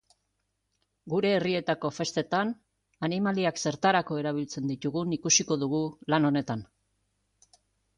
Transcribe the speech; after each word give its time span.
Gure 1.13 1.33
herrietako 1.39 1.91
festetan 1.97 2.55
animaliak 3.09 3.63
zertarako 3.67 4.21
erabiltzen 4.25 4.75
ditugun 4.75 5.17
ikusiko 5.23 5.63
dugu 5.67 5.87
lan 6.13 6.31
honetan. 6.33 6.71